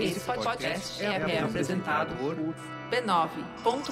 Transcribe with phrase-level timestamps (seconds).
[0.00, 2.36] Esse podcast é, é apresentado por
[2.90, 3.88] b9.com.br.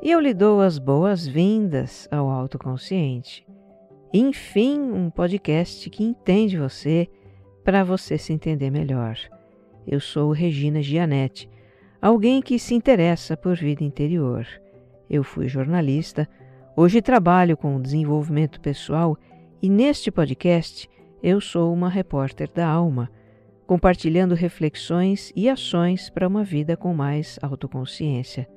[0.00, 3.44] E eu lhe dou as boas-vindas ao autoconsciente.
[4.16, 7.08] Enfim, um podcast que entende você
[7.64, 9.18] para você se entender melhor.
[9.84, 11.50] Eu sou Regina Gianetti,
[12.00, 14.46] alguém que se interessa por vida interior.
[15.10, 16.28] Eu fui jornalista,
[16.76, 19.18] hoje trabalho com desenvolvimento pessoal
[19.60, 20.88] e neste podcast
[21.20, 23.10] eu sou uma repórter da alma,
[23.66, 28.48] compartilhando reflexões e ações para uma vida com mais autoconsciência.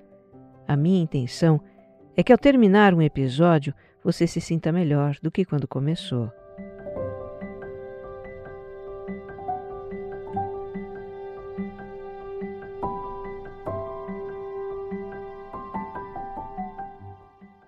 [0.68, 1.77] A minha intenção é
[2.24, 6.32] que ao terminar um episódio você se sinta melhor do que quando começou.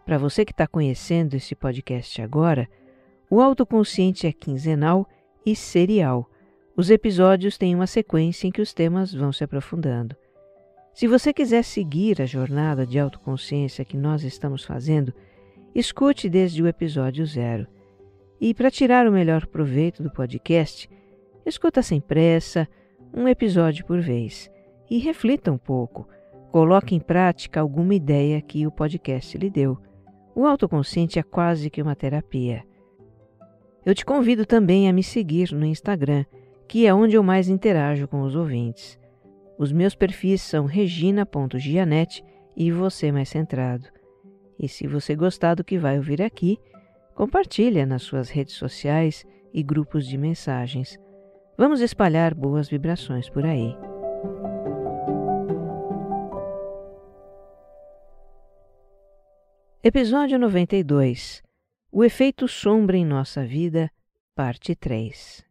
[0.09, 2.67] Para você que está conhecendo esse podcast agora,
[3.29, 5.07] o autoconsciente é quinzenal
[5.45, 6.27] e serial.
[6.75, 10.15] Os episódios têm uma sequência em que os temas vão se aprofundando.
[10.93, 15.13] Se você quiser seguir a jornada de autoconsciência que nós estamos fazendo,
[15.73, 17.67] escute desde o episódio zero.
[18.41, 20.89] E para tirar o melhor proveito do podcast,
[21.45, 22.67] escuta sem pressa,
[23.13, 24.49] um episódio por vez.
[24.89, 26.07] E reflita um pouco.
[26.51, 29.77] Coloque em prática alguma ideia que o podcast lhe deu.
[30.35, 32.63] O autoconsciente é quase que uma terapia.
[33.85, 36.25] Eu te convido também a me seguir no Instagram,
[36.67, 38.98] que é onde eu mais interajo com os ouvintes.
[39.59, 42.23] Os meus perfis são regina.gianete
[42.55, 43.89] e você mais centrado.
[44.57, 46.57] E se você gostar do que vai ouvir aqui,
[47.13, 50.97] compartilha nas suas redes sociais e grupos de mensagens.
[51.57, 53.75] Vamos espalhar boas vibrações por aí.
[59.83, 61.43] Episódio 92
[61.91, 63.91] O efeito sombra em nossa vida,
[64.33, 65.48] parte 3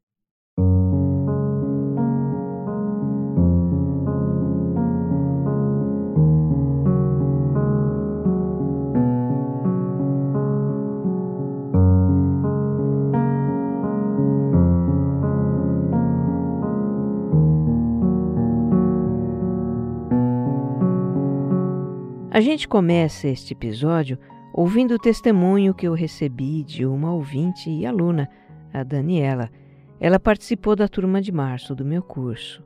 [22.39, 24.17] A gente começa este episódio
[24.55, 28.31] ouvindo o testemunho que eu recebi de uma ouvinte e aluna,
[28.73, 29.51] a Daniela.
[29.99, 32.63] Ela participou da turma de março do meu curso.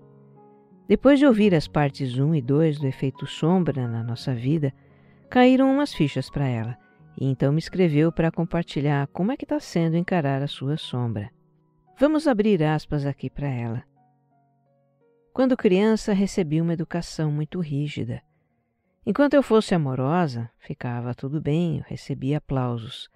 [0.86, 4.74] Depois de ouvir as partes 1 e 2 do efeito sombra na nossa vida,
[5.30, 6.76] caíram umas fichas para ela,
[7.18, 11.30] e então me escreveu para compartilhar como é que está sendo encarar a sua sombra.
[11.98, 13.82] Vamos abrir aspas aqui para ela.
[15.32, 18.20] Quando criança, recebi uma educação muito rígida.
[19.04, 23.08] Enquanto eu fosse amorosa, ficava tudo bem, eu recebia aplausos.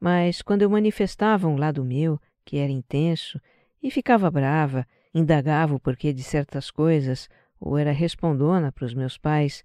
[0.00, 3.38] Mas quando eu manifestava um lado meu, que era intenso,
[3.82, 7.28] e ficava brava, indagava o porquê de certas coisas,
[7.60, 9.62] ou era respondona para os meus pais,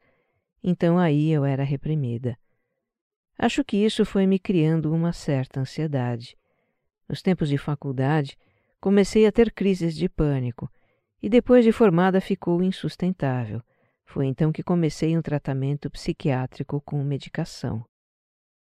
[0.61, 2.37] então aí eu era reprimida.
[3.37, 6.35] Acho que isso foi me criando uma certa ansiedade.
[7.07, 8.37] Nos tempos de faculdade,
[8.81, 10.69] comecei a ter crises de pânico,
[11.21, 13.61] e depois de formada ficou insustentável.
[14.05, 17.85] Foi então que comecei um tratamento psiquiátrico com medicação.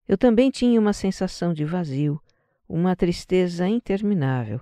[0.07, 2.21] Eu também tinha uma sensação de vazio,
[2.69, 4.61] uma tristeza interminável,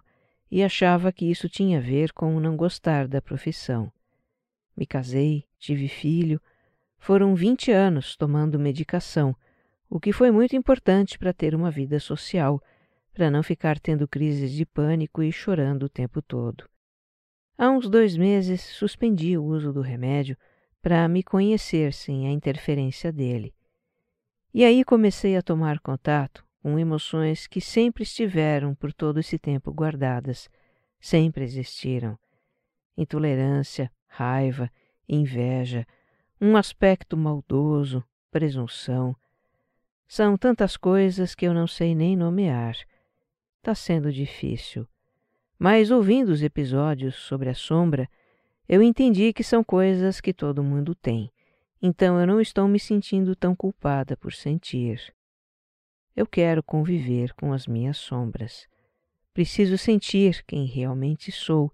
[0.51, 3.93] e achava que isso tinha a ver com o não gostar da profissão.
[4.77, 6.41] Me casei, tive filho,
[6.99, 9.35] foram vinte anos tomando medicação,
[9.91, 12.63] o que foi muito importante para ter uma vida social,
[13.13, 16.69] para não ficar tendo crises de pânico e chorando o tempo todo.
[17.59, 20.37] Há uns dois meses suspendi o uso do remédio
[20.83, 23.55] para me conhecer sem a interferência dele.
[24.53, 29.73] E aí comecei a tomar contato com emoções que sempre estiveram por todo esse tempo
[29.73, 30.51] guardadas,
[31.01, 32.19] sempre existiram.
[32.97, 34.71] Intolerância, raiva,
[35.09, 35.87] inveja,
[36.41, 39.17] um aspecto maldoso, presunção.
[40.07, 42.77] São tantas coisas que eu não sei nem nomear.
[43.59, 44.87] Está sendo difícil.
[45.59, 48.09] Mas ouvindo os episódios sobre a sombra,
[48.75, 51.31] eu entendi que são coisas que todo mundo tem,
[51.83, 55.13] então eu não estou me sentindo tão culpada por sentir.
[56.17, 58.67] Eu quero conviver com as minhas sombras.
[59.35, 61.71] Preciso sentir quem realmente sou,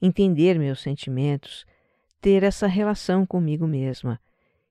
[0.00, 1.66] entender meus sentimentos,
[2.20, 4.20] ter essa relação comigo mesma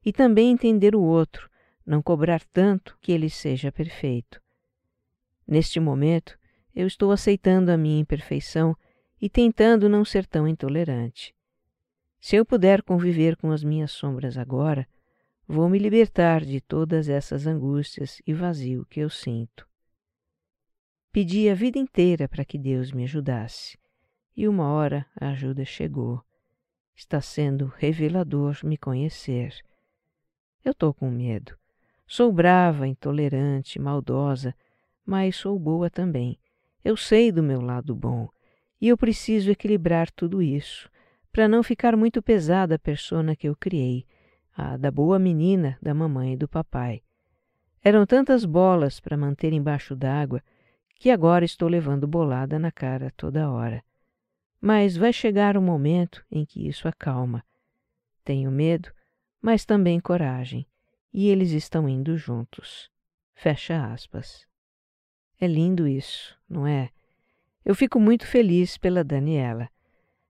[0.06, 1.50] e também entender o outro,
[1.86, 4.42] não cobrar tanto que ele seja perfeito.
[5.46, 6.40] Neste momento,
[6.74, 8.74] Eu estou aceitando a minha imperfeição
[9.20, 11.36] e tentando não ser tão intolerante.
[12.20, 14.88] Se eu puder conviver com as minhas sombras agora,
[15.48, 19.68] vou me libertar de todas essas angústias e vazio que eu sinto.
[21.12, 23.78] Pedi a vida inteira para que Deus me ajudasse,
[24.36, 26.22] e uma hora a ajuda chegou.
[26.96, 29.56] Está sendo revelador me conhecer.
[30.66, 31.56] Eu estou com medo.
[32.08, 34.56] Sou brava, intolerante, maldosa,
[35.06, 36.40] mas sou boa também.
[36.84, 38.28] Eu sei do meu lado bom
[38.82, 40.90] e eu preciso equilibrar tudo isso
[41.38, 44.08] para não ficar muito pesada a persona que eu criei,
[44.56, 47.04] a da boa menina da mamãe e do papai.
[47.84, 50.42] Eram tantas bolas para manter embaixo d'água
[50.96, 53.84] que agora estou levando bolada na cara toda hora.
[54.60, 57.46] Mas vai chegar um momento em que isso acalma.
[58.24, 58.92] Tenho medo,
[59.40, 60.66] mas também coragem,
[61.14, 62.90] e eles estão indo juntos.
[63.36, 64.48] Fecha aspas.
[65.40, 66.90] É lindo isso, não é?
[67.64, 69.70] Eu fico muito feliz pela Daniela.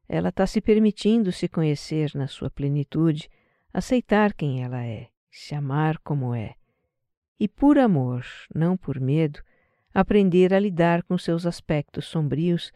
[0.08, 3.30] Ela está se permitindo se conhecer na sua plenitude,
[3.74, 6.56] aceitar quem ela é, se amar como é.
[7.40, 9.42] E por amor, não por medo,
[9.94, 12.72] aprender a lidar com seus aspectos sombrios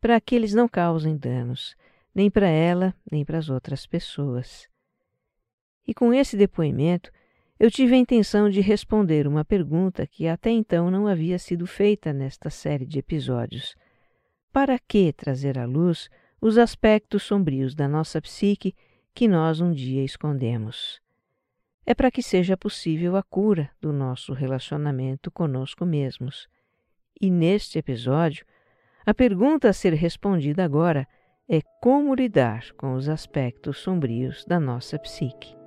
[0.00, 1.76] para que eles não causem danos,
[2.14, 4.68] nem para ela, nem para as outras pessoas.
[5.86, 7.10] E com esse depoimento,
[7.58, 12.12] eu tive a intenção de responder uma pergunta que até então não havia sido feita
[12.12, 13.74] nesta série de episódios.
[14.52, 16.10] Para que trazer à luz
[16.40, 18.74] os aspectos sombrios da nossa psique
[19.14, 21.00] que nós um dia escondemos?
[21.84, 26.48] É para que seja possível a cura do nosso relacionamento conosco mesmos.
[27.20, 28.44] E neste episódio,
[29.04, 31.06] a pergunta a ser respondida agora
[31.48, 35.65] é como lidar com os aspectos sombrios da nossa psique.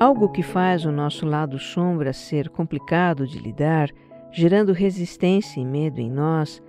[0.00, 3.90] Algo que faz o nosso lado sombra ser complicado de lidar,
[4.32, 6.62] gerando resistência e medo em nós,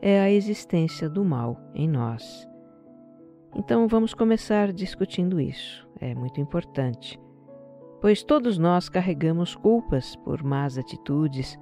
[0.00, 2.44] é a existência do mal em nós.
[3.54, 7.20] Então vamos começar discutindo isso, é muito importante.
[8.00, 11.56] Pois todos nós carregamos culpas por más atitudes,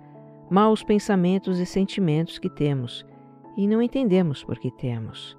[0.49, 3.05] maus pensamentos e sentimentos que temos
[3.59, 5.37] e não entendemos por que temos.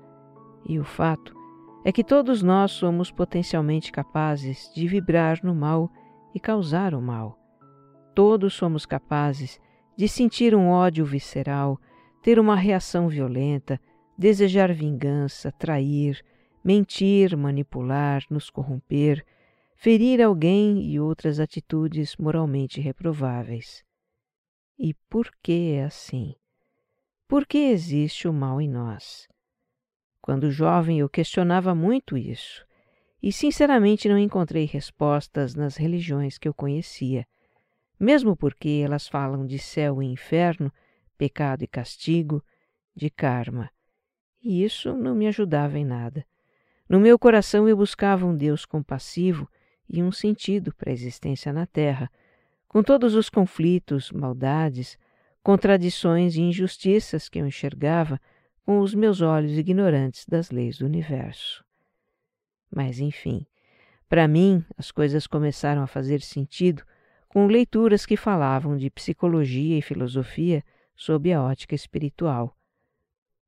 [0.70, 1.36] E o fato
[1.84, 5.92] é que todos nós somos potencialmente capazes de vibrar no mal
[6.34, 7.40] e causar o mal.
[8.14, 9.60] Todos somos capazes
[9.98, 11.80] de sentir um ódio visceral,
[12.22, 13.80] ter uma reação violenta,
[14.18, 16.24] desejar vingança, trair,
[16.64, 19.26] mentir, manipular, nos corromper,
[19.76, 23.84] ferir alguém e outras atitudes moralmente reprováveis.
[24.78, 26.36] E por que é assim?
[27.28, 29.28] Por que existe o mal em nós?
[30.22, 32.66] Quando jovem, eu questionava muito isso,
[33.22, 37.26] e sinceramente não encontrei respostas nas religiões que eu conhecia,
[38.00, 40.72] mesmo porque elas falam de céu e inferno,
[41.18, 42.44] pecado e castigo,
[42.96, 43.70] de karma.
[44.44, 46.26] E isso não me ajudava em nada.
[46.90, 49.48] No meu coração eu buscava um Deus compassivo
[49.88, 52.12] e um sentido para a existência na Terra,
[52.68, 54.98] com todos os conflitos, maldades,
[55.44, 58.20] contradições e injustiças que eu enxergava
[58.66, 61.64] com os meus olhos ignorantes das leis do universo.
[62.74, 63.46] Mas, enfim,
[64.08, 66.84] para mim as coisas começaram a fazer sentido
[67.28, 70.64] com leituras que falavam de psicologia e filosofia
[70.96, 72.56] sob a ótica espiritual.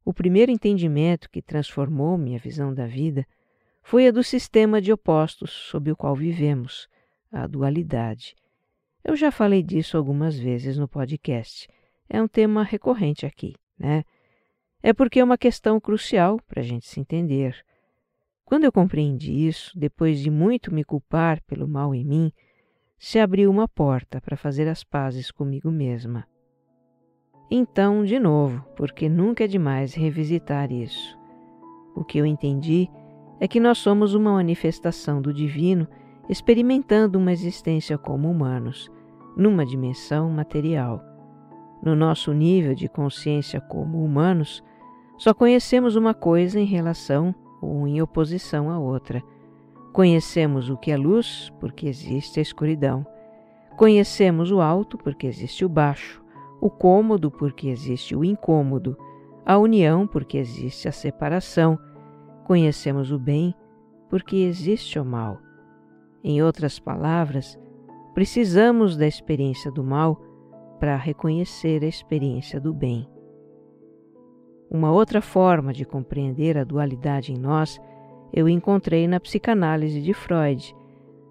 [0.06, 3.26] O primeiro entendimento que transformou minha visão da vida
[3.82, 6.88] foi a do sistema de opostos sob o qual vivemos,
[7.32, 8.36] a dualidade.
[9.04, 11.68] Eu já falei disso algumas vezes no podcast.
[12.10, 14.06] É um tema recorrente aqui, né?
[14.84, 17.56] É porque é uma questão crucial para a gente se entender.
[18.44, 22.32] Quando eu compreendi isso, depois de muito me culpar pelo mal em mim,
[23.00, 26.28] se abriu uma porta para fazer as pazes comigo mesma.
[27.50, 31.18] Então, de novo, porque nunca é demais revisitar isso.
[31.96, 32.90] O que eu entendi
[33.40, 35.88] é que nós somos uma manifestação do divino
[36.28, 38.92] experimentando uma existência como humanos,
[39.36, 41.02] numa dimensão material.
[41.82, 44.64] No nosso nível de consciência como humanos,
[45.18, 49.24] só conhecemos uma coisa em relação ou em oposição à outra.
[49.94, 53.06] Conhecemos o que é luz, porque existe a escuridão.
[53.78, 56.24] Conhecemos o alto, porque existe o baixo.
[56.60, 58.98] O cômodo, porque existe o incômodo.
[59.46, 61.78] A união, porque existe a separação.
[62.46, 63.54] Conhecemos o bem,
[64.10, 65.40] porque existe o mal.
[66.24, 67.58] Em outras palavras,
[68.14, 70.20] precisamos da experiência do mal
[70.80, 73.13] para reconhecer a experiência do bem.
[74.74, 77.80] Uma outra forma de compreender a dualidade em nós
[78.34, 80.76] eu encontrei na psicanálise de Freud.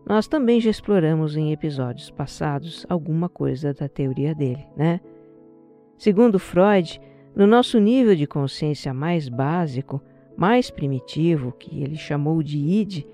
[0.06, 5.00] Nós também já exploramos em episódios passados alguma coisa da teoria dele, né?
[5.98, 7.00] Segundo Freud,
[7.34, 10.00] no nosso nível de consciência mais básico,
[10.36, 13.04] mais primitivo, que ele chamou de id,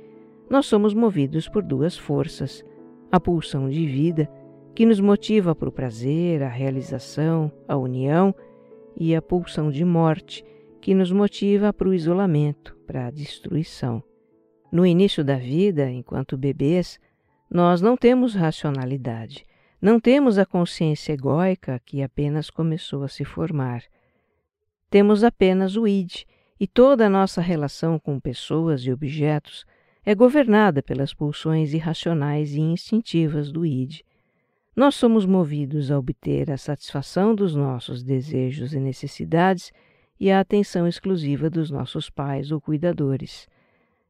[0.50, 2.62] nós somos movidos por duas forças:
[3.10, 4.28] a pulsão de vida,
[4.74, 8.34] que nos motiva para o prazer, a realização, a união,
[8.98, 10.44] e a pulsão de morte,
[10.80, 14.02] que nos motiva para o isolamento, para a destruição.
[14.72, 16.98] No início da vida, enquanto bebês,
[17.50, 19.44] nós não temos racionalidade,
[19.80, 23.82] não temos a consciência egóica que apenas começou a se formar.
[24.90, 26.24] Temos apenas o id,
[26.58, 29.64] e toda a nossa relação com pessoas e objetos
[30.04, 34.00] é governada pelas pulsões irracionais e instintivas do id.
[34.78, 39.72] Nós somos movidos a obter a satisfação dos nossos desejos e necessidades
[40.20, 43.48] e a atenção exclusiva dos nossos pais ou cuidadores.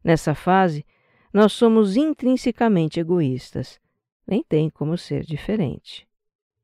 [0.04, 0.84] Nessa fase,
[1.32, 3.80] nós somos intrinsecamente egoístas.
[4.26, 6.06] Nem tem como ser diferente.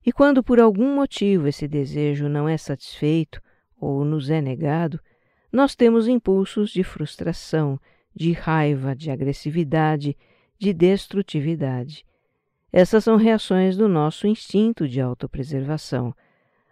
[0.04, 3.40] E quando por algum motivo esse desejo não é satisfeito
[3.74, 5.00] ou nos é negado,
[5.50, 7.80] nós temos impulsos de frustração,
[8.14, 10.14] de raiva, de agressividade,
[10.58, 12.04] de destrutividade.
[12.76, 16.12] Essas são reações do nosso instinto de autopreservação,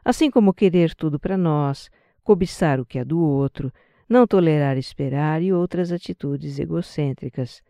[0.05, 1.89] assim como querer tudo para nós,
[2.25, 3.73] cobiçar o que é do outro,
[4.09, 7.63] não tolerar esperar e outras atitudes egocêntricas.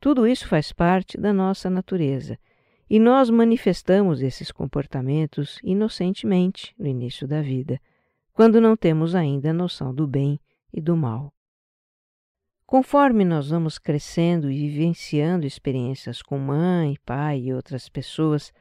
[0.00, 2.36] Tudo isso faz parte da nossa natureza
[2.90, 7.80] e nós manifestamos esses comportamentos inocentemente no início da vida,
[8.32, 10.40] quando não temos ainda noção do bem
[10.72, 11.32] e do mal.
[12.70, 18.52] Conforme nós vamos crescendo e vivenciando experiências com mãe, pai e outras pessoas,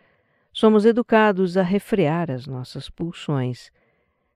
[0.52, 3.70] somos educados a refrear as nossas pulsões,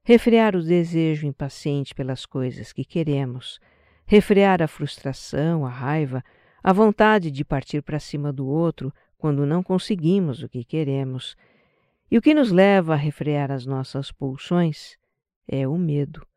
[0.03, 3.59] refrear o desejo impaciente pelas coisas que queremos,
[4.05, 6.23] refrear a frustração, a raiva,
[6.63, 11.35] a vontade de partir para cima do outro quando não conseguimos o que queremos.
[12.11, 14.99] E o que nos leva a refrear as nossas pulsões
[15.47, 16.27] é o medo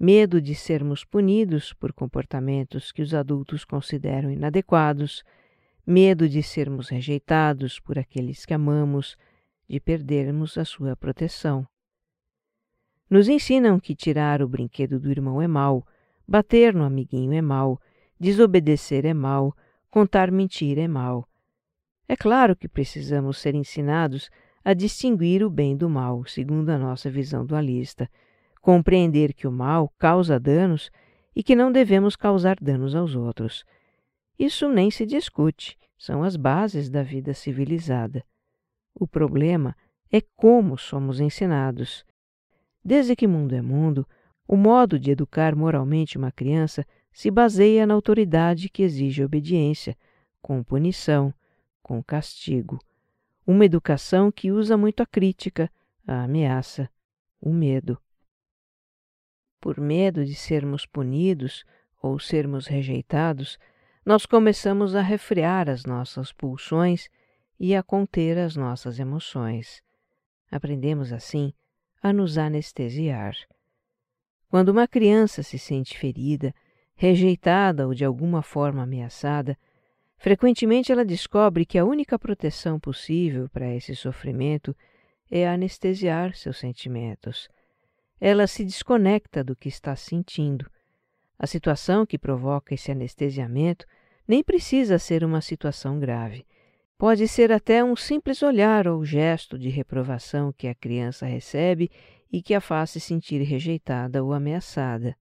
[0.00, 5.22] medo de sermos punidos por comportamentos que os adultos consideram inadequados,
[5.86, 9.18] medo de sermos rejeitados por aqueles que amamos,
[9.68, 11.68] de perdermos a sua proteção.
[13.10, 15.86] Nos ensinam que tirar o brinquedo do irmão é mal,
[16.26, 17.78] bater no amiguinho é mal,
[18.18, 19.54] desobedecer é mal,
[19.90, 21.28] contar mentira é mal.
[22.08, 24.30] É claro que precisamos ser ensinados
[24.64, 28.08] a distinguir o bem do mal, segundo a nossa visão dualista
[28.60, 30.90] compreender que o mal causa danos
[31.34, 33.64] e que não devemos causar danos aos outros.
[34.38, 38.24] Isso nem se discute, são as bases da vida civilizada.
[38.94, 39.76] O problema
[40.10, 42.04] é como somos ensinados.
[42.84, 44.06] Desde que mundo é mundo,
[44.46, 49.96] o modo de educar moralmente uma criança se baseia na autoridade que exige obediência,
[50.40, 51.32] com punição,
[51.82, 52.78] com castigo.
[53.46, 55.70] Uma educação que usa muito a crítica,
[56.06, 56.88] a ameaça,
[57.40, 58.00] o medo
[59.60, 61.64] por medo de sermos punidos
[62.02, 63.58] ou sermos rejeitados,
[64.04, 67.08] nós começamos a refrear as nossas pulsões
[67.58, 69.82] e a conter as nossas emoções.
[70.50, 71.52] Aprendemos assim
[72.02, 73.36] a nos anestesiar.
[74.48, 76.54] Quando uma criança se sente ferida,
[76.96, 79.56] rejeitada ou de alguma forma ameaçada,
[80.16, 84.74] frequentemente ela descobre que a única proteção possível para esse sofrimento
[85.30, 87.48] é anestesiar seus sentimentos
[88.20, 90.70] ela se desconecta do que está sentindo.
[91.38, 93.86] A situação que provoca esse anestesiamento
[94.28, 96.46] nem precisa ser uma situação grave.
[96.98, 101.90] Pode ser até um simples olhar ou gesto de reprovação que a criança recebe
[102.30, 105.16] e que a faz se sentir rejeitada ou ameaçada.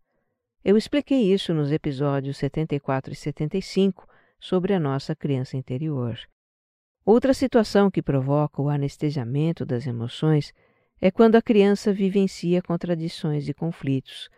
[0.64, 4.06] Eu expliquei isso nos episódios 74 e 75
[4.38, 6.20] sobre a nossa criança interior.
[7.06, 10.54] Outra situação que provoca o anestesiamento das emoções
[11.02, 14.30] é quando a criança vivencia contradições e conflitos,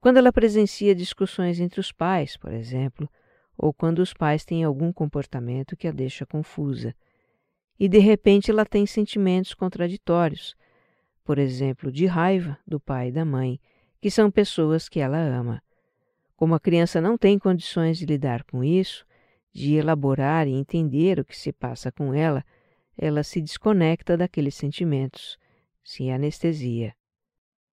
[0.00, 3.08] quando ela presencia discussões entre os pais, por exemplo,
[3.56, 6.94] ou quando os pais têm algum comportamento que a deixa confusa.
[7.78, 10.54] E de repente ela tem sentimentos contraditórios,
[11.24, 13.60] por exemplo, de raiva do pai e da mãe,
[14.00, 15.62] que são pessoas que ela ama.
[16.36, 19.06] Como a criança não tem condições de lidar com isso,
[19.52, 22.44] de elaborar e entender o que se passa com ela,
[22.98, 25.38] ela se desconecta daqueles sentimentos
[25.82, 26.94] se anestesia.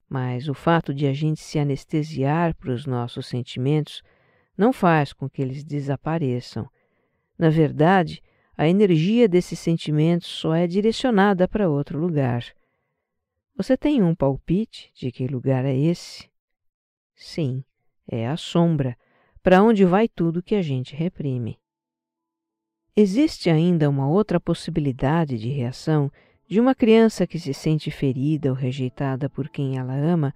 [0.09, 4.03] Mas o fato de a gente se anestesiar para os nossos sentimentos
[4.57, 6.69] não faz com que eles desapareçam.
[7.39, 8.23] Na verdade,
[8.57, 12.45] a energia desses sentimentos só é direcionada para outro lugar.
[13.55, 16.29] Você tem um palpite de que lugar é esse?
[17.15, 17.63] Sim,
[18.07, 18.97] é a sombra,
[19.43, 21.61] para onde vai tudo que a gente reprime.
[22.97, 26.11] Existe ainda uma outra possibilidade de reação
[26.49, 30.35] de uma criança que se sente ferida ou rejeitada por quem ela ama,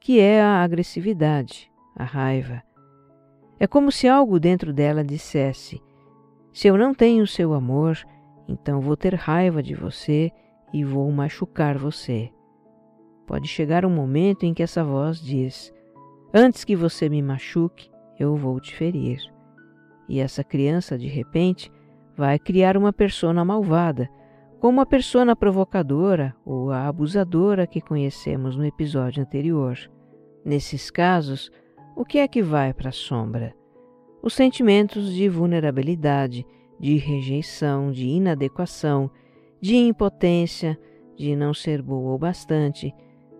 [0.00, 2.60] que é a agressividade, a raiva.
[3.60, 5.80] É como se algo dentro dela dissesse:
[6.52, 7.96] Se eu não tenho seu amor,
[8.48, 10.32] então vou ter raiva de você
[10.72, 12.32] e vou machucar você.
[13.24, 15.72] Pode chegar um momento em que essa voz diz:
[16.34, 19.20] Antes que você me machuque, eu vou te ferir.
[20.08, 21.70] E essa criança, de repente,
[22.16, 24.10] vai criar uma persona malvada
[24.64, 29.78] como a persona provocadora ou a abusadora que conhecemos no episódio anterior.
[30.42, 31.52] Nesses casos,
[31.94, 33.54] o que é que vai para a sombra?
[34.22, 36.46] Os sentimentos de vulnerabilidade,
[36.80, 39.10] de rejeição, de inadequação,
[39.60, 40.80] de impotência,
[41.14, 42.90] de não ser boa o bastante,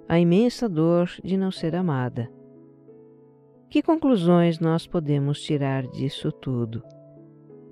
[0.07, 2.31] a imensa dor de não ser amada.
[3.71, 6.83] Que conclusões nós podemos tirar disso tudo?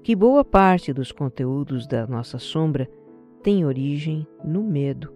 [0.03, 2.89] Que boa parte dos conteúdos da nossa sombra
[3.43, 5.13] tem origem no medo.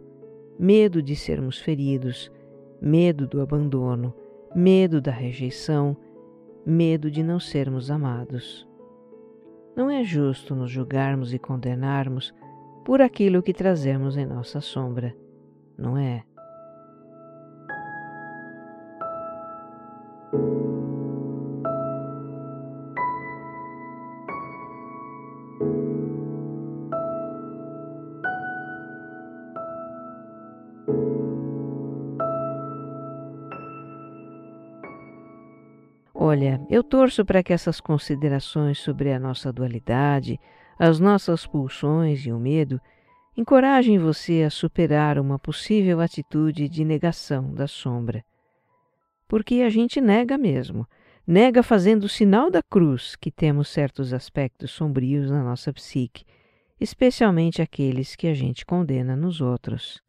[0.58, 2.30] Medo de sermos feridos,
[2.80, 4.14] medo do abandono,
[4.54, 5.96] medo da rejeição,
[6.64, 8.66] medo de não sermos amados.
[9.76, 12.34] Não é justo nos julgarmos e condenarmos
[12.84, 15.14] por aquilo que trazemos em nossa sombra,
[15.76, 16.24] não é?
[36.36, 40.38] Olha, eu torço para que essas considerações sobre a nossa dualidade,
[40.78, 42.78] as nossas pulsões e o medo
[43.34, 48.22] encorajem você a superar uma possível atitude de negação da sombra.
[49.26, 50.86] Porque a gente nega mesmo,
[51.26, 56.22] nega fazendo o sinal da cruz que temos certos aspectos sombrios na nossa psique,
[56.78, 60.02] especialmente aqueles que a gente condena nos outros.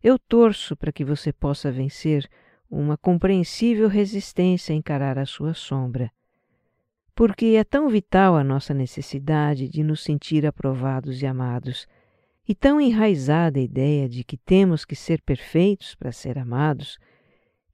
[0.00, 2.24] Eu torço para que você possa vencer
[2.70, 6.10] uma compreensível resistência a encarar a sua sombra.
[7.14, 11.86] Porque é tão vital a nossa necessidade de nos sentir aprovados e amados,
[12.46, 16.98] e tão enraizada a ideia de que temos que ser perfeitos para ser amados,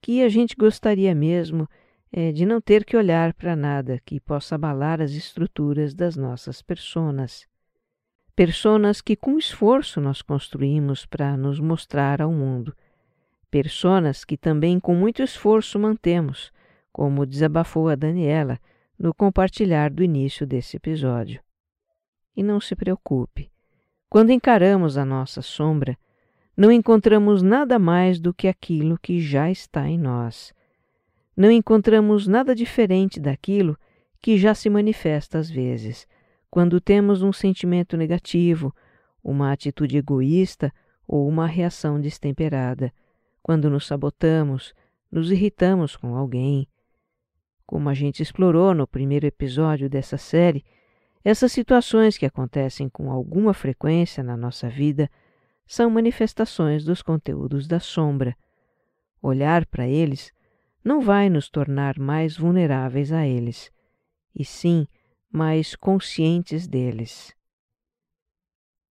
[0.01, 1.69] que a gente gostaria mesmo
[2.13, 6.63] é, de não ter que olhar para nada que possa abalar as estruturas das nossas
[6.63, 7.49] personas.
[8.35, 12.75] Personas que com esforço nós construímos para nos mostrar ao mundo
[13.51, 16.53] personas que também com muito esforço mantemos,
[16.93, 18.59] como desabafou a Daniela
[18.99, 21.41] no compartilhar do início desse episódio.
[22.37, 23.51] E não se preocupe,
[24.09, 25.97] quando encaramos a nossa sombra,
[26.57, 30.53] não encontramos nada mais do que aquilo que já está em nós.
[31.37, 33.79] Não encontramos nada diferente daquilo
[34.21, 36.07] que já se manifesta às vezes,
[36.51, 38.75] quando temos um sentimento negativo,
[39.23, 40.73] uma atitude egoísta
[41.07, 42.93] ou uma reação destemperada
[43.43, 44.75] quando nos sabotamos,
[45.11, 46.69] nos irritamos com alguém.
[47.67, 50.65] Como a gente explorou no primeiro episódio dessa série,
[51.23, 55.11] essas situações que acontecem com alguma frequência na nossa vida
[55.67, 58.37] são manifestações dos conteúdos da sombra.
[59.23, 60.33] Olhar para eles
[60.83, 63.71] não vai nos tornar mais vulneráveis a eles,
[64.35, 64.87] e sim
[65.31, 67.37] mais conscientes deles.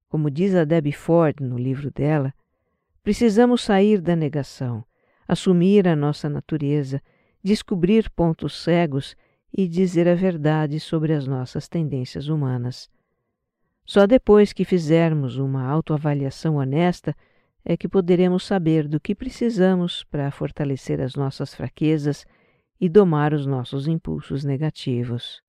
[0.08, 2.34] Como diz a Debbie Ford no livro dela,
[3.04, 4.84] Precisamos sair da negação,
[5.28, 7.02] assumir a nossa natureza,
[7.44, 9.16] descobrir pontos cegos
[9.56, 12.90] e dizer a verdade sobre as nossas tendências humanas.
[13.86, 17.16] Só depois que fizermos uma autoavaliação honesta
[17.66, 22.26] é que poderemos saber do que precisamos para fortalecer as nossas fraquezas
[22.80, 25.42] e domar os nossos impulsos negativos.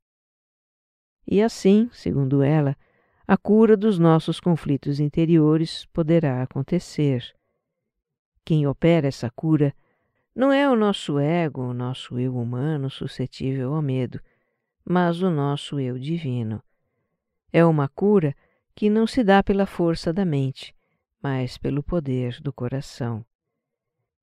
[1.26, 2.76] E assim, segundo ela,
[3.26, 7.32] a cura dos nossos conflitos interiores poderá acontecer.
[8.50, 9.72] Quem opera essa cura
[10.34, 14.20] não é o nosso ego, o nosso eu humano suscetível ao medo,
[14.84, 16.60] mas o nosso eu divino.
[17.52, 18.34] É uma cura
[18.74, 20.74] que não se dá pela força da mente,
[21.22, 23.24] mas pelo poder do coração.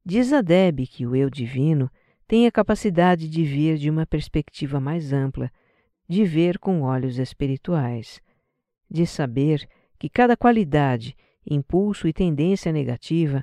[0.06, 1.90] Diz a Deb que o eu divino
[2.28, 5.50] tem a capacidade de ver de uma perspectiva mais ampla,
[6.06, 8.22] de ver com olhos espirituais,
[8.92, 9.66] de saber
[9.98, 11.16] que cada qualidade,
[11.50, 13.42] impulso e tendência negativa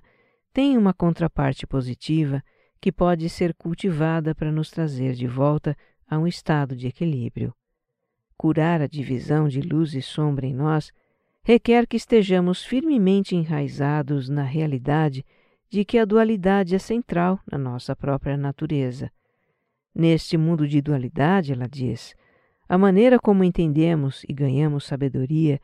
[0.54, 2.40] tem uma contraparte positiva
[2.80, 5.76] que pode ser cultivada para nos trazer de volta
[6.08, 7.52] a um estado de equilíbrio.
[8.36, 10.92] curar a divisão de luz e sombra em nós,
[11.42, 15.24] requer que estejamos firmemente enraizados na realidade
[15.68, 19.10] de que a dualidade é central na nossa própria natureza.
[19.94, 22.14] Neste mundo de dualidade, ela diz,
[22.68, 25.60] a maneira como entendemos e ganhamos sabedoria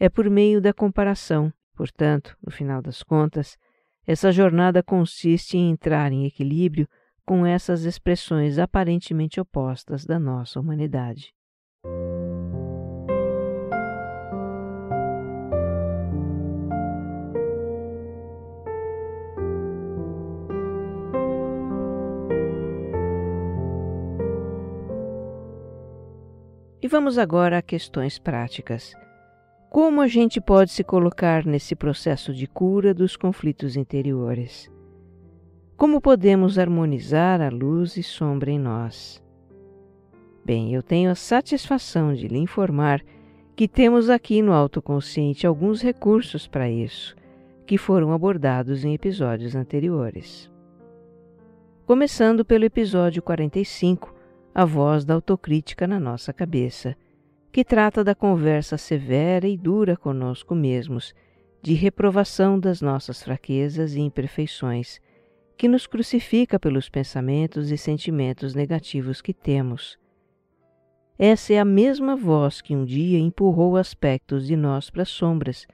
[0.00, 1.52] é por meio da comparação.
[1.74, 3.58] Portanto, no final das contas,
[4.06, 6.88] essa jornada consiste em entrar em equilíbrio
[7.24, 11.32] com essas expressões aparentemente opostas da nossa humanidade.
[26.82, 28.92] E vamos agora a questões práticas.
[29.72, 34.70] Como a gente pode se colocar nesse processo de cura dos conflitos interiores?
[35.78, 39.24] Como podemos harmonizar a luz e sombra em nós?
[40.44, 43.00] Bem, eu tenho a satisfação de lhe informar
[43.56, 47.16] que temos aqui no autoconsciente alguns recursos para isso,
[47.64, 50.50] que foram abordados em episódios anteriores.
[51.86, 54.14] Começando pelo episódio 45,
[54.54, 56.94] a voz da autocrítica na nossa cabeça,
[57.52, 61.14] que trata da conversa severa e dura conosco mesmos,
[61.60, 64.98] de reprovação das nossas fraquezas e imperfeições,
[65.54, 69.98] que nos crucifica pelos pensamentos e sentimentos negativos que temos.
[71.18, 75.66] Essa é a mesma voz que um dia empurrou aspectos de nós para as sombras,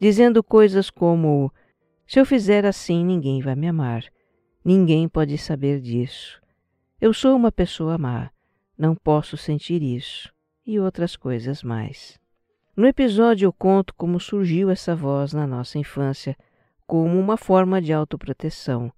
[0.00, 1.52] dizendo coisas como:
[2.04, 4.04] Se eu fizer assim, ninguém vai me amar,
[4.64, 6.42] ninguém pode saber disso.
[7.00, 8.28] Eu sou uma pessoa má,
[8.76, 10.31] não posso sentir isso,
[10.66, 12.18] e outras coisas mais.
[12.76, 16.36] No episódio eu conto como surgiu essa voz na nossa infância,
[16.86, 18.92] como uma forma de autoproteção.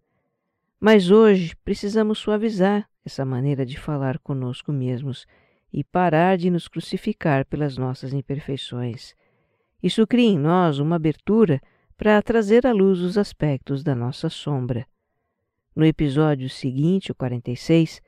[0.78, 5.26] Mas hoje precisamos suavizar essa maneira de falar conosco mesmos
[5.72, 9.14] e parar de nos crucificar pelas nossas imperfeições.
[9.82, 11.60] Isso cria em nós uma abertura
[11.96, 14.86] para trazer à luz os aspectos da nossa sombra.
[15.74, 18.00] No episódio seguinte, o 46,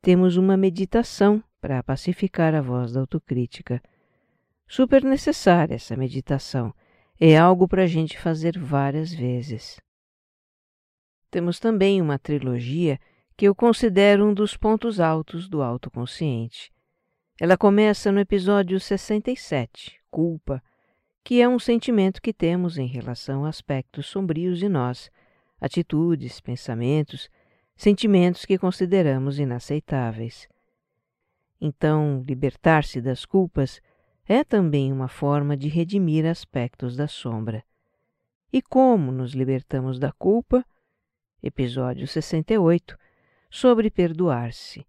[0.00, 3.82] temos uma meditação para pacificar a voz da autocrítica.
[4.66, 6.74] Super necessária essa meditação.
[7.20, 9.80] É algo para a gente fazer várias vezes.
[11.30, 12.98] Temos também uma trilogia
[13.36, 16.72] que eu considero um dos pontos altos do autoconsciente.
[17.40, 20.62] Ela começa no episódio 67, Culpa,
[21.22, 25.10] que é um sentimento que temos em relação a aspectos sombrios de nós,
[25.60, 27.28] atitudes, pensamentos,
[27.76, 30.48] sentimentos que consideramos inaceitáveis.
[31.60, 33.80] Então, libertar-se das culpas
[34.26, 37.64] é também uma forma de redimir aspectos da sombra.
[38.52, 40.64] E como nos libertamos da culpa?
[41.42, 42.96] Episódio 68
[43.50, 44.86] sobre perdoar-se.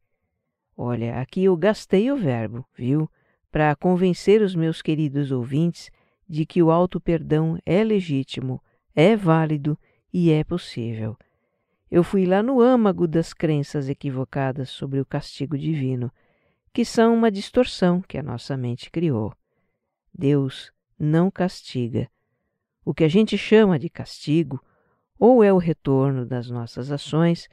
[0.75, 3.09] Olha, aqui eu gastei o verbo, viu?
[3.51, 5.89] Para convencer os meus queridos ouvintes
[6.27, 8.61] de que o auto-perdão é legítimo,
[8.95, 9.77] é válido
[10.13, 11.17] e é possível.
[11.89, 16.11] Eu fui lá no âmago das crenças equivocadas sobre o castigo divino,
[16.73, 19.33] que são uma distorção que a nossa mente criou.
[20.13, 22.09] Deus não castiga.
[22.83, 24.63] O que a gente chama de castigo
[25.19, 27.49] ou é o retorno das nossas ações,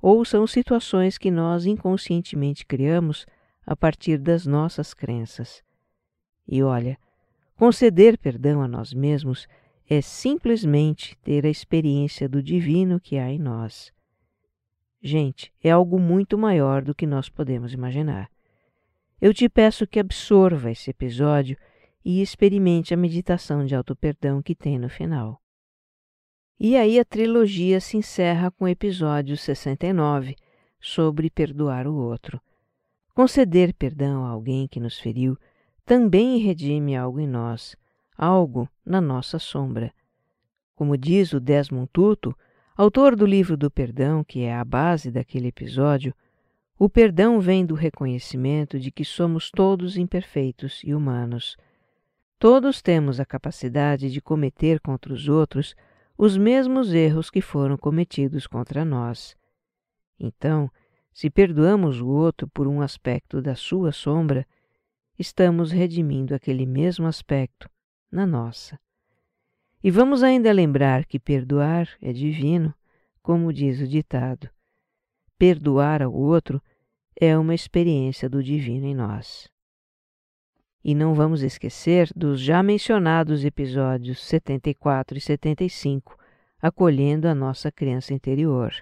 [0.00, 3.26] ou são situações que nós inconscientemente criamos
[3.66, 5.62] a partir das nossas crenças.
[6.48, 6.98] E olha,
[7.54, 9.46] conceder perdão a nós mesmos
[9.88, 13.92] é simplesmente ter a experiência do divino que há em nós.
[15.02, 18.30] Gente, é algo muito maior do que nós podemos imaginar.
[19.20, 21.56] Eu te peço que absorva esse episódio
[22.04, 25.40] e experimente a meditação de auto-perdão que tem no final.
[26.58, 30.36] E aí a trilogia se encerra com o episódio 69,
[30.80, 32.40] sobre perdoar o outro.
[33.14, 35.36] Conceder perdão a alguém que nos feriu
[35.84, 37.76] também redime algo em nós,
[38.16, 39.92] algo na nossa sombra.
[40.74, 42.34] Como diz o Desmond Tutu,
[42.76, 46.14] autor do livro do perdão, que é a base daquele episódio,
[46.82, 51.58] o perdão vem do reconhecimento de que somos todos imperfeitos e humanos.
[52.38, 55.76] Todos temos a capacidade de cometer contra os outros
[56.16, 59.36] os mesmos erros que foram cometidos contra nós.
[60.18, 60.70] Então,
[61.12, 64.46] se perdoamos o outro por um aspecto da sua sombra,
[65.18, 67.68] estamos redimindo aquele mesmo aspecto
[68.10, 68.80] na nossa.
[69.84, 72.74] E vamos ainda lembrar que perdoar é divino,
[73.22, 74.48] como diz o ditado.
[75.38, 76.62] Perdoar ao outro
[77.20, 79.46] é uma experiência do divino em nós.
[80.82, 86.16] E não vamos esquecer dos já mencionados episódios 74 e 75,
[86.62, 88.72] acolhendo a nossa criança interior.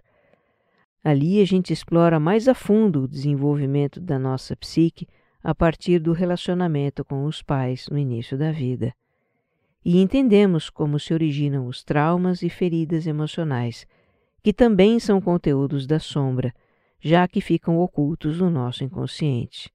[1.02, 5.08] Ali a gente explora mais a fundo o desenvolvimento da nossa psique
[5.42, 8.94] a partir do relacionamento com os pais no início da vida.
[9.84, 13.84] E entendemos como se originam os traumas e feridas emocionais,
[14.44, 16.54] que também são conteúdos da sombra,
[17.00, 19.72] já que ficam ocultos no nosso inconsciente.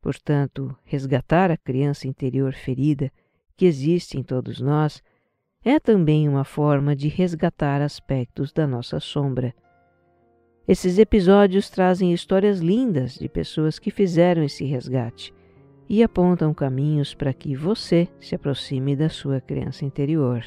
[0.00, 3.10] Portanto, resgatar a criança interior ferida
[3.56, 5.02] que existe em todos nós
[5.64, 9.54] é também uma forma de resgatar aspectos da nossa sombra.
[10.66, 15.34] Esses episódios trazem histórias lindas de pessoas que fizeram esse resgate
[15.88, 20.44] e apontam caminhos para que você se aproxime da sua criança interior.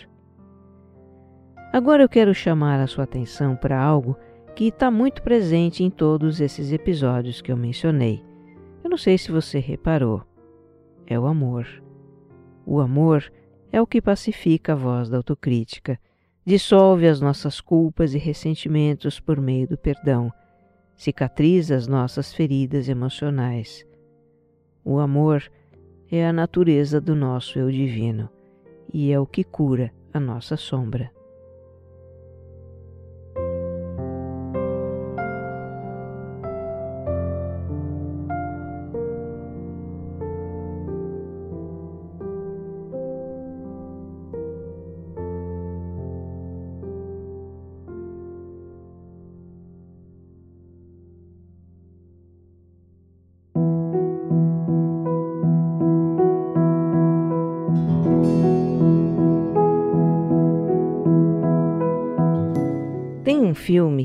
[1.73, 4.15] Agora eu quero chamar a sua atenção para algo
[4.55, 8.23] que está muito presente em todos esses episódios que eu mencionei.
[8.83, 10.23] Eu não sei se você reparou.
[11.07, 11.67] É o amor.
[12.65, 13.31] O amor
[13.71, 15.99] é o que pacifica a voz da autocrítica,
[16.45, 20.31] dissolve as nossas culpas e ressentimentos por meio do perdão,
[20.95, 23.85] cicatriza as nossas feridas emocionais.
[24.83, 25.43] O amor
[26.11, 28.29] é a natureza do nosso eu divino
[28.93, 31.11] e é o que cura a nossa sombra.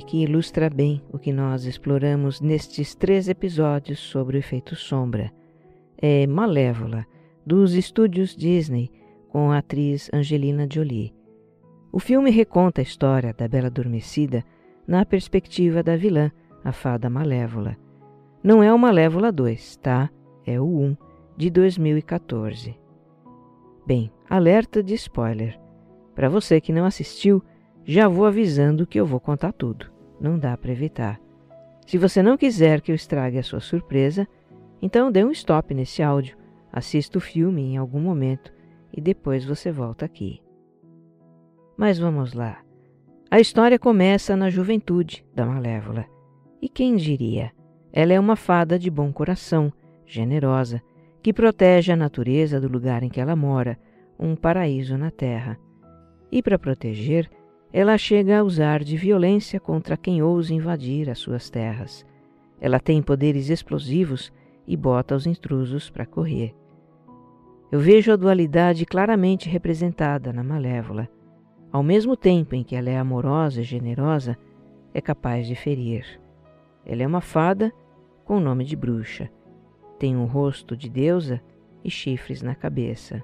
[0.06, 5.32] Que ilustra bem o que nós exploramos nestes três episódios sobre o efeito sombra.
[5.98, 7.04] É Malévola,
[7.44, 8.90] dos estúdios Disney,
[9.28, 11.12] com a atriz Angelina Jolie.
[11.92, 14.44] O filme reconta a história da Bela Adormecida
[14.86, 16.30] na perspectiva da vilã,
[16.62, 17.76] a fada Malévola.
[18.42, 20.08] Não é o Malévola 2, tá?
[20.46, 20.96] É o 1,
[21.36, 22.78] de 2014.
[23.84, 25.58] Bem, alerta de spoiler.
[26.14, 27.42] Para você que não assistiu,
[27.84, 29.95] já vou avisando que eu vou contar tudo.
[30.20, 31.20] Não dá para evitar.
[31.86, 34.26] Se você não quiser que eu estrague a sua surpresa,
[34.82, 36.36] então dê um stop nesse áudio,
[36.72, 38.52] assista o filme em algum momento
[38.92, 40.42] e depois você volta aqui.
[41.76, 42.58] Mas vamos lá.
[43.30, 46.06] A história começa na juventude da Malévola.
[46.60, 47.52] E quem diria?
[47.92, 49.72] Ela é uma fada de bom coração,
[50.06, 50.82] generosa,
[51.22, 53.78] que protege a natureza do lugar em que ela mora,
[54.18, 55.58] um paraíso na terra.
[56.30, 57.28] E para proteger,
[57.78, 62.06] ela chega a usar de violência contra quem ousa invadir as suas terras.
[62.58, 64.32] Ela tem poderes explosivos
[64.66, 66.54] e bota os intrusos para correr.
[67.70, 71.06] Eu vejo a dualidade claramente representada na Malévola.
[71.70, 74.38] Ao mesmo tempo em que ela é amorosa e generosa,
[74.94, 76.18] é capaz de ferir.
[76.82, 77.70] Ela é uma fada
[78.24, 79.30] com o nome de bruxa.
[79.98, 81.42] Tem um rosto de deusa
[81.84, 83.22] e chifres na cabeça.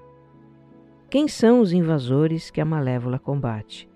[1.09, 3.91] Quem são os invasores que a Malévola combate?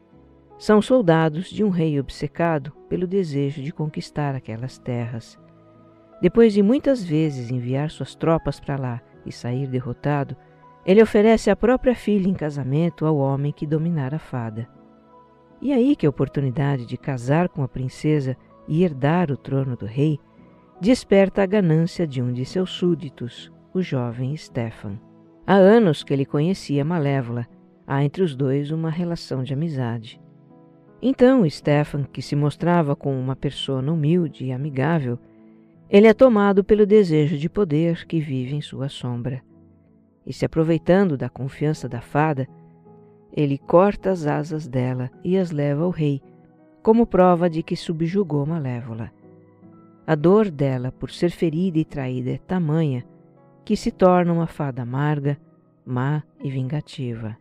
[0.59, 5.39] São soldados de um rei obcecado pelo desejo de conquistar aquelas terras.
[6.21, 10.35] Depois de muitas vezes enviar suas tropas para lá e sair derrotado,
[10.85, 14.67] ele oferece a própria filha em casamento ao homem que dominara a fada.
[15.61, 19.85] E aí que a oportunidade de casar com a princesa e herdar o trono do
[19.85, 20.19] rei
[20.81, 24.99] desperta a ganância de um de seus súditos, o jovem Stefan.
[25.47, 27.47] Há anos que ele conhecia Malévola,
[27.87, 30.21] há entre os dois uma relação de amizade.
[31.01, 35.19] Então, Stefan, que se mostrava como uma pessoa humilde e amigável,
[35.89, 39.43] ele é tomado pelo desejo de poder que vive em sua sombra.
[40.27, 42.49] E se aproveitando da confiança da fada,
[43.33, 46.21] ele corta as asas dela e as leva ao rei,
[46.83, 49.13] como prova de que subjugou Malévola.
[50.07, 53.05] A dor dela por ser ferida e traída é tamanha
[53.65, 55.37] que se torna uma fada amarga,
[55.85, 57.37] má e vingativa.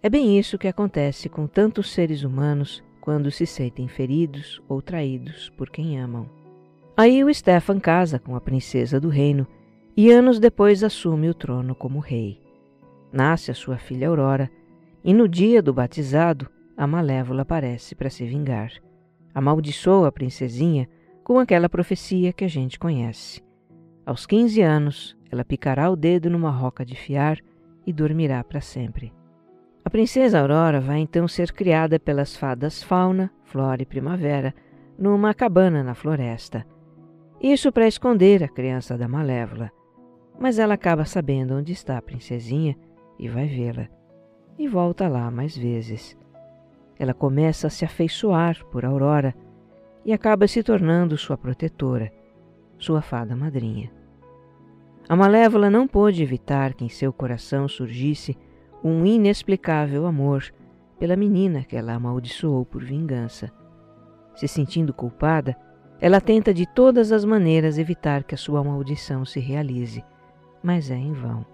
[0.00, 5.50] É bem isso que acontece com tantos seres humanos quando se sentem feridos ou traídos
[5.56, 6.30] por quem amam.
[6.96, 9.44] Aí o Stefan casa com a princesa do reino
[9.96, 12.40] e anos depois assume o trono como rei.
[13.12, 14.48] Nasce a sua filha Aurora
[15.02, 18.70] e no dia do batizado a Malévola aparece para se vingar.
[19.34, 20.88] Amaldiçoa a princesinha
[21.24, 23.42] com aquela profecia que a gente conhece.
[24.06, 27.38] Aos 15 anos, ela picará o dedo numa roca de fiar
[27.84, 29.12] e dormirá para sempre.
[29.88, 34.54] A princesa Aurora vai então ser criada pelas fadas Fauna, Flora e Primavera
[34.98, 36.66] numa cabana na floresta.
[37.40, 39.70] Isso para esconder a criança da Malévola.
[40.38, 42.76] Mas ela acaba sabendo onde está a princesinha
[43.18, 43.88] e vai vê-la.
[44.58, 46.18] E volta lá mais vezes.
[46.98, 49.34] Ela começa a se afeiçoar por Aurora
[50.04, 52.12] e acaba se tornando sua protetora,
[52.76, 53.90] sua fada madrinha.
[55.08, 58.36] A malévola não pôde evitar que em seu coração surgisse
[58.82, 60.44] um inexplicável amor
[60.98, 63.50] pela menina que ela amaldiçoou por vingança.
[64.34, 65.56] Se sentindo culpada,
[66.00, 70.04] ela tenta de todas as maneiras evitar que a sua maldição se realize,
[70.62, 71.44] mas é em vão.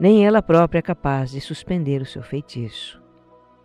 [0.00, 3.00] Nem ela própria é capaz de suspender o seu feitiço.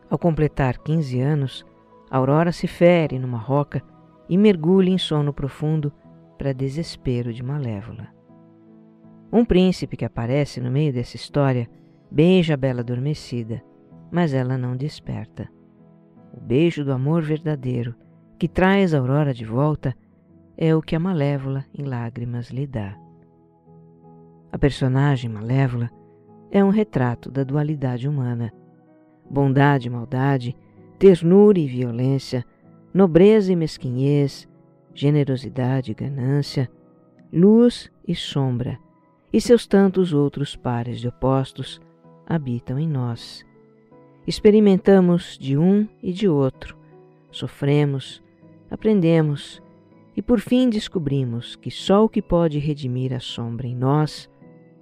[0.10, 1.66] Ao completar 15 anos,
[2.10, 3.82] Aurora se fere numa roca
[4.30, 5.92] e mergulha em sono profundo
[6.38, 8.08] para desespero de Malévola.
[9.32, 11.70] Um príncipe que aparece no meio dessa história
[12.12, 13.64] beija a bela adormecida,
[14.12, 15.50] mas ela não desperta.
[16.34, 17.96] O beijo do amor verdadeiro
[18.38, 19.96] que traz a Aurora de volta
[20.58, 22.98] é o que a Malévola em lágrimas lhe dá.
[24.52, 25.90] A personagem Malévola
[26.52, 28.54] é um retrato da dualidade humana,
[29.30, 30.56] bondade e maldade,
[30.98, 32.46] ternura e violência,
[32.94, 34.48] nobreza e mesquinhez,
[34.94, 36.70] generosidade e ganância,
[37.32, 38.80] luz e sombra,
[39.34, 41.82] e seus tantos outros pares de opostos
[42.26, 43.46] habitam em nós.
[44.26, 46.78] Experimentamos de um e de outro,
[47.32, 48.24] sofremos,
[48.70, 49.62] aprendemos
[50.16, 54.30] e por fim descobrimos que só o que pode redimir a sombra em nós,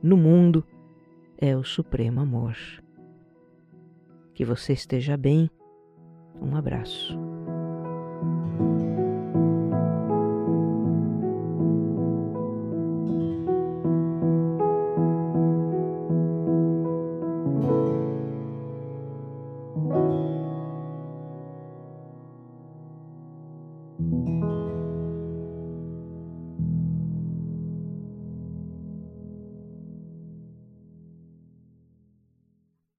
[0.02, 0.64] no mundo,
[1.38, 2.56] é o supremo amor.
[4.34, 5.50] Que você esteja bem.
[6.40, 7.33] Um abraço.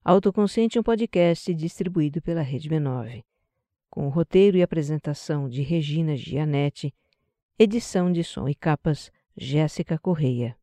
[0.07, 3.25] Autoconsciente é um podcast distribuído pela Rede B9,
[3.89, 6.95] com o roteiro e apresentação de Regina Gianetti,
[7.59, 10.59] edição de som e capas Jéssica Correia.